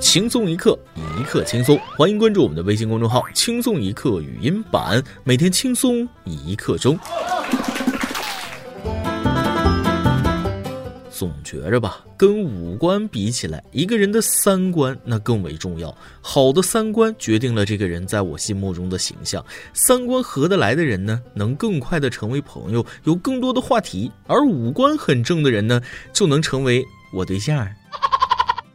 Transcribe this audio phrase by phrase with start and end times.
[0.00, 0.76] 轻松一刻，
[1.18, 1.78] 一刻轻松。
[1.96, 6.98] 欢迎关注我们的微信公众号“轻松一刻语音版”，每天轻松一刻钟。
[11.10, 15.94] 总觉着吧，跟五官比起来，一个人的三观那更为重要。
[16.22, 19.44] 好的三观决定了这个人在我心目中的形象。
[19.74, 26.82] 三观合得来的人呢，能更快的成为朋友，有更多的话题；而五官很正的人呢，就能成为
[27.12, 27.68] 我对象。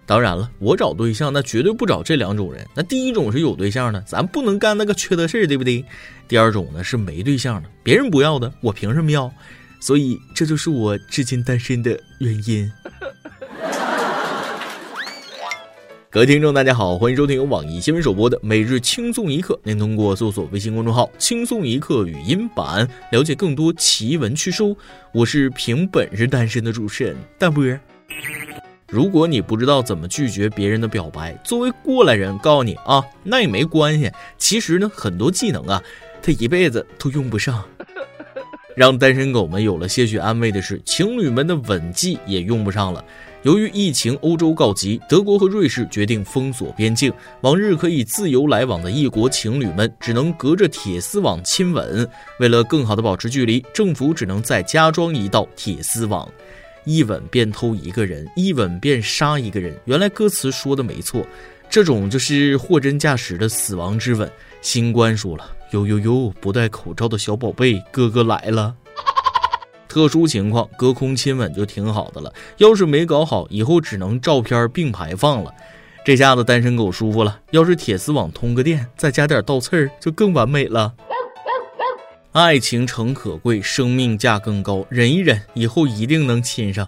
[0.07, 2.63] 当然了，我找对象那绝对不找这两种人。
[2.75, 5.83] 那第一种是有对象的，咱不能干那个缺德事儿，对不对？
[6.27, 9.31] 第二种呢是没对象的，别人不要的，我凭什么要？
[9.79, 12.71] 所以这就是我至今单身的原因。
[16.11, 19.59] 各位听众，大家好，欢迎收听由网易新闻首播的每日轻松一刻。
[19.63, 24.63] 您通过搜索微信公众号“轻松一刻”语音版了解更多奇闻趣事。
[25.11, 27.65] 我是凭本事单身的主持人大波。
[28.95, 34.09] 如果你不知道怎么拒绝别人的表白，作为过来人告诉你啊，那也没关系。
[34.37, 35.83] 其实呢，很多技能啊，
[36.21, 37.61] 他一辈子都用不上。
[38.73, 43.03] 让单身狗们有了些许安慰的是，情侣们的吻技也用不上了。
[43.41, 47.11] 由于疫情，欧洲告急，德国和瑞士决定封锁边境。
[47.41, 52.09] 往日可以自由来往的异国情侣们，只能隔着铁丝网亲吻。
[52.39, 56.25] 为了更好的保持距离，政府只能再加装一道铁丝网。
[56.85, 59.75] 一吻便偷一个人，一吻便杀一个人。
[59.85, 61.25] 原来歌词说的没错，
[61.69, 64.31] 这种就是货真价实的死亡之吻。
[64.61, 65.51] 新冠说了。
[65.71, 66.29] 呦呦呦！
[66.39, 68.75] 不戴口罩的小宝贝，哥哥来了。
[69.89, 72.31] 特殊情况，隔空亲吻就挺好的了。
[72.57, 75.51] 要是没搞好，以后只能照片并排放了。
[76.05, 77.41] 这下子单身狗舒服了。
[77.49, 80.93] 要是铁丝网通个电，再加点倒刺儿，就更完美了。
[82.35, 84.85] 爱情诚可贵，生命价更高。
[84.89, 86.85] 忍一忍，以后一定能亲上。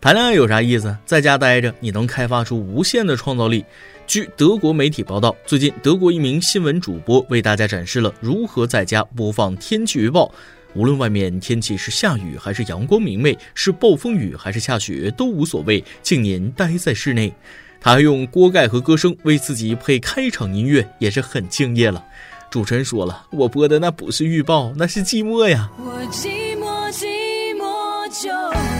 [0.00, 0.96] 谈恋爱有啥意思？
[1.04, 3.64] 在家待着，你能开发出无限的创造力。
[4.06, 10.32] 据德国媒体报道，最近德国一名新闻主播为大家展示了如何在家播放天气预报。
[10.74, 17.32] 无论外面天气是下雨还是阳光明媚，是暴风雨还是下雪都无所谓，请您待在室内。
[17.80, 22.04] 他还用锅盖和歌声为自己配开场音乐，也是很敬业了。
[22.50, 25.70] 主持人说了，我播的那不是预报，那是寂寞呀。
[25.78, 28.32] 我寂寞寂寞就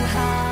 [0.09, 0.43] 好。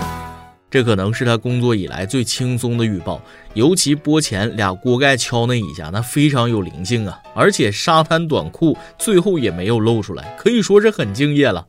[0.70, 3.22] 这可能是他工作以来最轻松的预报，
[3.54, 7.22] 尤其播前俩锅盖敲那一下，那非常有灵性啊！
[7.34, 11.64] 而且沙滩短裤最后也没有露出来，可以说是很敬业了。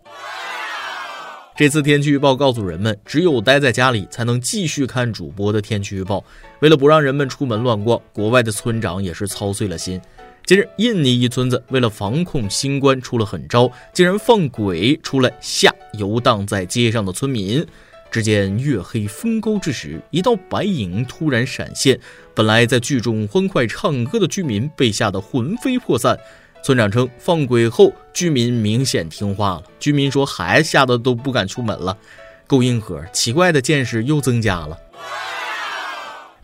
[1.55, 6.21] 这次天气预报告诉人们，只有待在家里才能继续看主播的天气预报。
[6.59, 10.01] 为了不让人们出门乱逛，国外的村长也是操碎了心。
[10.45, 17.65] 近日，印尼一村子为了防控新冠出了狠招，竟然放鬼出来吓游荡在街上的村民。
[18.11, 21.99] 只见月黑风高之时，一道白影突然闪现。
[22.35, 26.15] 本来在剧中欢快唱歌的居民被吓得魂飞魄散。
[26.63, 29.63] 村长称，放鬼后居民明显听话了。
[29.79, 31.97] 居民说，孩子吓得都不敢出门了，
[32.45, 33.03] 够硬核。
[33.11, 34.77] 奇怪的见识又增加了。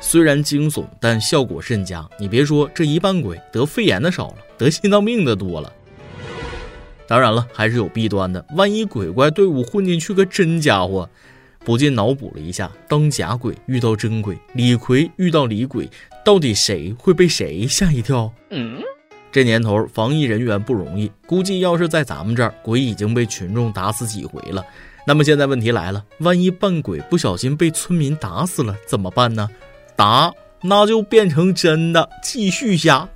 [0.01, 2.05] 虽然惊悚，但效果甚佳。
[2.19, 5.71] 你别说，这一扮鬼得肺炎的少了，得心脏病的多了。
[7.07, 8.43] 当然了，还是有弊端的。
[8.55, 11.07] 万一鬼怪队伍混进去个真家伙。
[11.63, 15.87] 不禁脑补了一下，当假鬼遇到真鬼，李逵遇到李鬼，
[16.25, 18.33] 到底谁会被谁吓一跳？
[18.49, 18.81] 嗯，
[19.31, 24.65] 这年头防疫人员不容易，估计要是在咱们这儿，鬼已经被群众打死几回了。
[25.05, 29.47] 那么现在问题来了，万一扮鬼不小心被村民打死了怎么办呢？
[30.01, 33.07] 答，那就变成真的，继续瞎。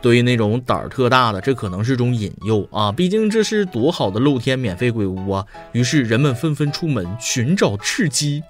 [0.00, 2.90] 对于那种胆儿特大的，这可能是种引诱啊！
[2.90, 5.44] 毕竟这是多好的露天免费鬼屋啊！
[5.72, 8.42] 于是人们纷纷出门寻找刺激。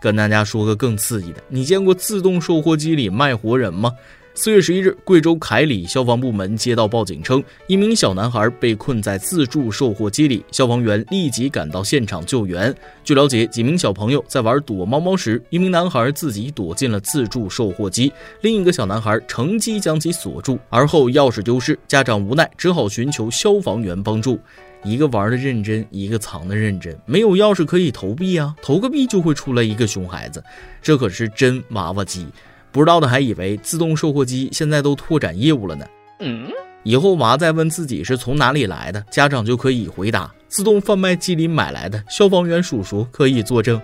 [0.00, 3.92] 跟大家说个更刺激的，你见过自动售货机里卖活人吗？
[4.34, 12.74] 四月十一日，贵州凯里消防部门接到报警称，一名小男孩被困在自助售货机里，消防员立即赶到现场救援。
[13.04, 24.40] 据了解，几名小朋友在玩躲猫猫时，一名男孩自己躲进了自助售货机，另一个小男孩乘机将其锁住，而后钥匙丢失，家长无奈只好寻求消防员帮助。
[24.82, 30.42] 一个玩的认真，一个藏的认真，没有钥匙可以投币啊，投个币就会出来一个熊孩子，
[30.80, 32.26] 这可是真娃娃机。
[32.72, 35.86] 不知道的还以为自动售货机现在都拓展业务了呢。
[36.20, 36.48] 嗯，
[36.82, 42.02] 以后娃再问自己是从哪里来的，家长就可以回答：自动贩卖机里买来的。
[42.08, 43.80] 消防员叔叔可以作证。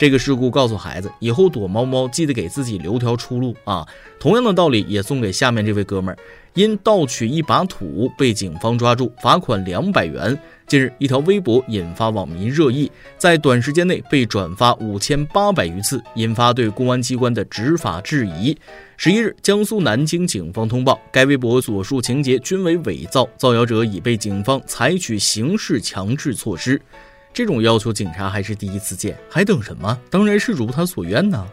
[0.00, 3.86] 这个事故告诉孩子，以后躲猫猫记得给自己留条出路啊。
[4.18, 6.16] 同样的道理也送给下面这位哥们儿，
[6.54, 10.40] 因盗取一把土被警方抓住，罚款两百元。
[10.66, 18.56] 近日，一条微博引发网民热议，在短时间内被转发五千八百余次，引发对公安机关的执法质疑。
[18.96, 26.80] 十一日，江苏南京警方通报，该微博所述情节均为伪造，造谣者已被警方采取刑事强制措施。
[27.32, 29.98] 这种要求警察还是第一次见，还等什么？
[30.10, 31.46] 当然是如他所愿呢。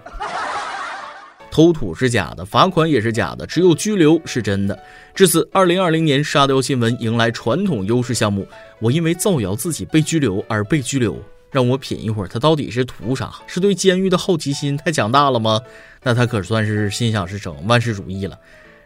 [1.50, 4.78] 偷土是假的，罚款也是假的，只有拘留是真的。
[5.16, 8.48] 至此，二零二零年沙雕新闻迎来传统优势项目。
[8.80, 11.20] 我因为造谣自己被拘留而被拘留，
[11.50, 13.32] 让我品一会儿，他到底是图啥？
[13.48, 15.60] 是对监狱的好奇心太强大了吗？
[16.04, 18.38] 那他可算是心想事成，万事如意了。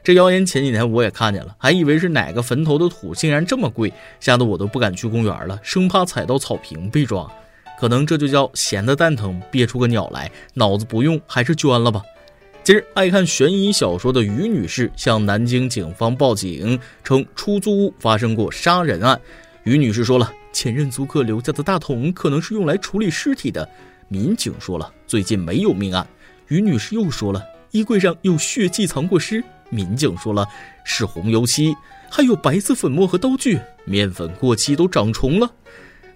[0.03, 7.31] 这谣言前几天我也看见了，还以为是哪个坟头的土竟然这么贵，吓得我都不敢去公园了，生怕踩到草坪被抓。
[7.79, 12.01] 可能这就叫闲的蛋疼，憋出个鸟来，脑子不用还是捐了吧。
[12.63, 19.19] 今日，爱看悬疑小说的于女士向南京警方报警，称出租屋发生过杀人案。
[19.63, 23.67] 于女士说了，前任租客留下的大桶可能是用来处理尸体的。
[24.07, 26.05] 民警说了，最近没有命案。
[26.47, 29.43] 于女士又说了，衣柜上有血迹藏过尸。
[29.71, 30.45] 民警说了，
[30.83, 31.75] 是红油漆，
[32.11, 35.49] 还有白色粉末和刀具，面粉过期都长虫了。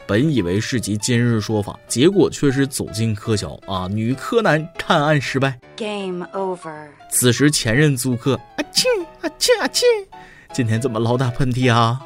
[0.06, 3.88] 本以为是集今日说法，结果却是走进柯桥啊！
[3.88, 6.88] 女柯南探案失败，Game over。
[7.10, 8.88] 此时前任租客啊切
[9.22, 9.86] 啊切啊切，
[10.54, 12.00] 今天怎么老打喷嚏啊？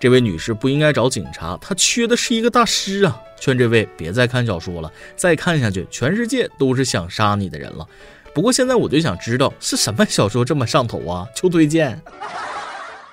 [0.00, 3.20] 这位女士不应该找警察，她缺的是一个大师啊！
[3.40, 7.84] 劝这位别再看小说了，再看下去，全世界都是想杀你的人了。
[8.34, 11.26] 不过现在我就想知道是什么小说这么上头啊？
[11.34, 12.00] 求推荐。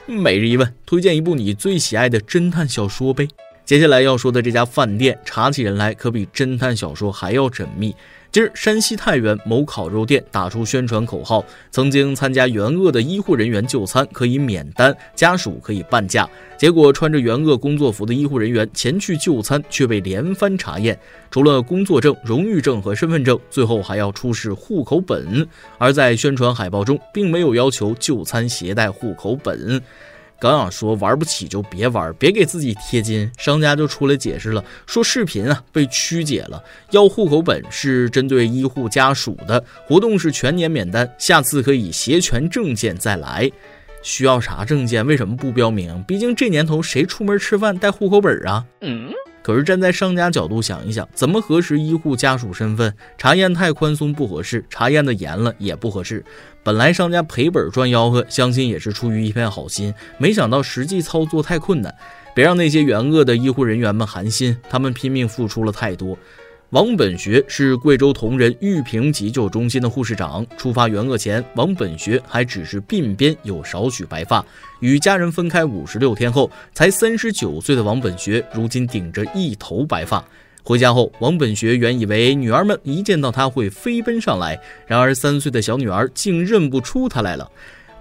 [0.07, 3.27] 每日一问，推荐一部你最喜爱的侦探小说呗。
[3.65, 7.95] 接下来要说的这家饭店，查起人来可比侦探小说还要缜密。
[8.31, 16.29] 今儿，山西太原某烤肉店打出宣传口号：曾经参加援鄂的医护人员就餐可以免单，家属可以半价。
[16.59, 21.00] 结果，穿着援鄂工作服的医护人员前去就餐，却被连番查验，
[21.31, 25.47] 除了工作证、荣誉证和身份证，最后还要出示户口本。
[25.79, 29.81] 而在宣传海报中，并没有要求就餐携带户口本。
[30.40, 33.32] 刚想说玩不起就别玩，别给自己贴金。
[33.38, 43.50] 商家就出来解释了，说视频啊被曲解了，要户口本是针对医护家属的，活动是全年免单，下次可以携全证件再来。
[44.04, 45.04] 需要啥证件？
[45.08, 46.04] 为什么不标明？
[46.04, 48.64] 毕竟这年头谁出门吃饭带户口本啊？
[48.82, 49.10] 嗯。
[49.45, 52.92] 可是站在商家角度想一想，怎么核实医护家属身份？
[53.15, 56.25] 查验太宽松不合适，查验的严了也不合适。
[56.63, 61.94] 本来商家赔本赚吆喝，相信也是出于一片好心，没想到实际操作太困难。
[62.33, 66.18] 别让那些援鄂的医护人员们寒心，他们拼命付出了太多。
[66.75, 70.45] 王本学是贵州铜仁玉屏急救中心的护士长。
[70.57, 74.45] 出发援鄂前，王本学还只是鬓边有少许白发。
[74.81, 80.22] 与家人分开五十六天后，才三十九岁的王本学，如今顶着一头白发。
[80.63, 87.50] 回家后，王本学原以为女儿们一见到他会飞奔上来，然而三岁的小女儿竟认不出他来了。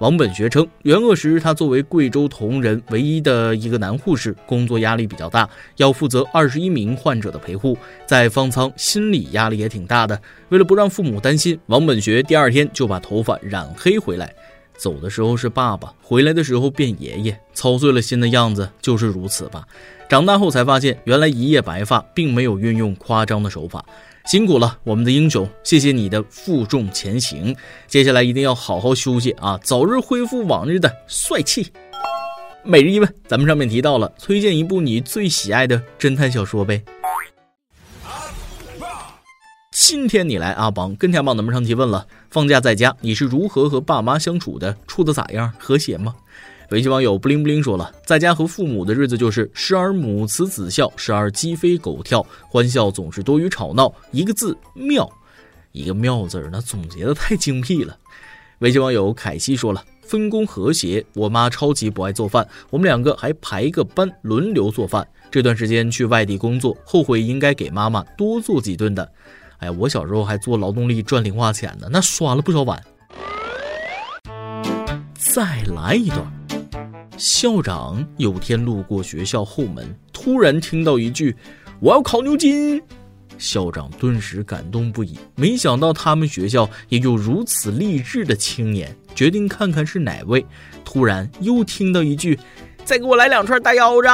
[0.00, 10.20] 王本学称，援鄂时他作为贵州铜仁唯一的一个男护士，工作压力比较大，要负责二十一名患者的陪护，在方舱心理压力也挺大的。
[10.48, 14.34] 为了不让父母担心，王本学第二天就把头发染黑回来。
[14.76, 19.64] 走的时候是爸爸，回来的时候变爷爷，操碎了心的样子就是如此吧。
[20.08, 23.84] 长大后才发现，原来一夜白发并没有运用夸张的手法。
[24.24, 25.46] 辛苦了，我们的英雄！
[25.62, 27.54] 谢谢你的负重前行。
[27.86, 31.70] 接下来一定要好好休息啊，早日恢复往日的帅气。
[32.62, 36.82] 每日一问，咱们上面提到了，推荐一部你最喜爱的侦探小说呗。
[39.70, 44.74] 今天你来阿邦跟天帮咱们上提问了，放假在家你是如何和爸妈相处的？
[44.86, 45.52] 处的咋样？
[45.58, 46.16] 和谐吗？
[46.70, 53.92] 微信网友不灵不灵说了，在家和父母的日子就是时而母慈子孝，时而鸡飞狗跳，欢笑总是多于吵闹。
[54.10, 55.08] 一个字妙，
[55.72, 57.96] 一个妙字儿，那总结的太精辟了。
[58.60, 61.04] 微信网友凯西说了，分工和谐。
[61.14, 65.06] 我妈超级不爱做饭，我们两个还排个班轮流做饭。
[65.30, 69.12] 这段时间去外地工作，后悔应该给妈妈多做几顿的。
[69.58, 72.82] 哎，我小时候还做劳动力赚零花钱呢，那刷了不少碗。
[75.16, 76.43] 再来一段。
[77.16, 81.36] 校长有天路过学校后门，突然听到一句
[81.80, 82.82] ：“我要考牛津。”
[83.38, 85.18] 校长顿时感动不已。
[85.36, 90.44] 没想到他们学校也有如此励志的青年，决定看看是哪位。
[90.84, 92.38] 突然又听到一句
[92.84, 94.08] ：“再给我来两串大腰子。”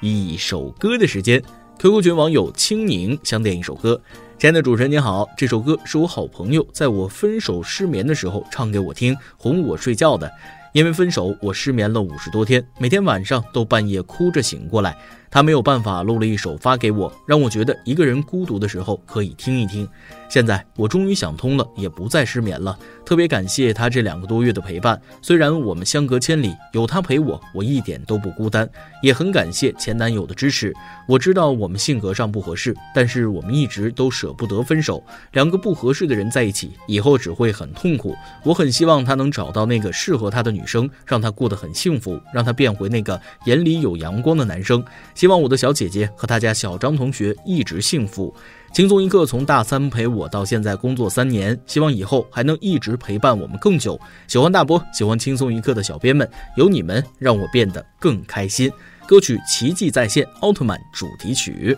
[0.00, 1.42] 一首歌的时间。
[1.78, 4.00] QQ 群网友青柠想点一首歌。
[4.38, 10.30] 亲爱的主持人您好，这首歌是我好朋友在我分手失眠的时候唱给我听，哄我睡觉的。
[10.74, 14.94] 因为分手，我失眠了五十多天，每天晚上都半夜哭着醒过来。
[15.30, 19.88] 他没有办法录了一首发给我，让我觉得一个人孤独的时候可以听一听。
[20.28, 22.76] 现在我终于想通了，也不再失眠了。
[23.04, 28.68] 特别感谢他这两个多月的陪伴，虽然我们相隔千里，有他陪我，我一点都不孤单。
[29.02, 30.74] 也很感谢前男友的支持。
[31.06, 35.00] 我知道我们性格上不合适，但是我们一直都舍不得分手。
[35.32, 38.16] 两个不合适的人在一起，以后只会很痛苦。
[38.42, 44.84] 我很希望他能找到那个适合他的女生，让他过得很幸福，让他变回那个眼里有阳光的男生。
[45.16, 48.32] 希望我的小姐姐和她家小张同学一直幸福。
[48.72, 53.98] 轻松一刻从大三陪我到现在工作三年，希望以后还能一直陪伴我们更久。
[54.28, 58.70] 喜欢大波，喜欢轻松一刻的小编们，有你们让我变得更开心。
[59.06, 61.74] 歌曲《奇迹再现》奥特曼主题曲。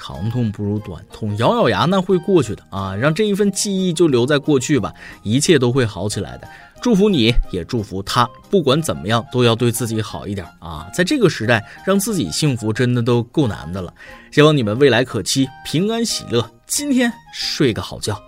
[0.00, 2.94] 长痛不如短痛，咬咬牙那会过去的啊！
[2.94, 6.48] 让这一份记忆就留在过去吧，一切都会好起来的。
[6.80, 8.28] 祝福你，也祝福他。
[8.48, 10.88] 不管怎么样，都要对自己好一点啊！
[10.94, 13.92] 在这个时代，让自己幸福真的都够难的了。
[14.30, 16.48] 希望你们未来可期，平安喜乐。
[16.68, 18.27] 今天睡个好觉。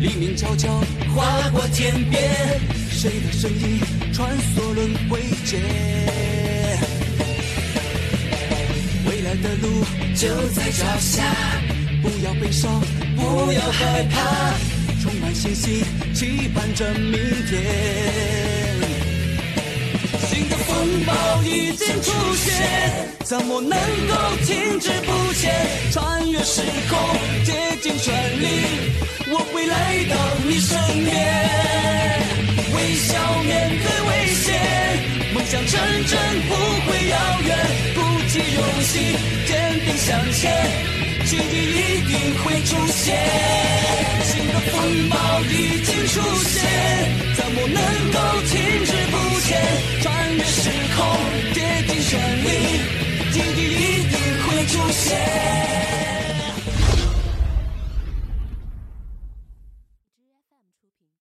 [0.00, 0.80] 黎明悄悄
[1.14, 2.22] 划过天边，
[2.88, 3.80] 谁的身影
[4.12, 5.60] 穿梭轮回间？
[9.08, 11.24] 未来的路就在脚下，
[12.00, 12.80] 不要悲伤，
[13.16, 14.54] 不要害怕，
[15.02, 15.82] 充满信心，
[16.14, 18.67] 期盼着明天。
[20.48, 22.54] 的风暴已经出现，
[23.24, 24.14] 怎么能够
[24.46, 25.52] 停止不前？
[25.92, 26.98] 穿越时空，
[27.44, 27.52] 竭
[27.82, 28.44] 尽全力。
[29.30, 31.14] 我会来到你身边，
[32.74, 34.46] 微笑面对危险，
[35.34, 36.54] 梦想成真不
[36.86, 37.48] 会遥远，
[37.94, 37.96] 鼓
[38.28, 38.92] 起勇气，
[39.46, 39.52] 坚
[39.84, 40.42] 定向前，
[41.26, 42.12] 奇迹一定
[42.42, 43.04] 会出现。
[44.24, 46.67] 新的风暴已经出现，
[54.68, 55.67] 出现。